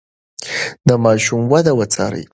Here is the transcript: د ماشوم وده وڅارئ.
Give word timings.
د 0.87 0.89
ماشوم 1.03 1.41
وده 1.51 1.71
وڅارئ. 1.79 2.23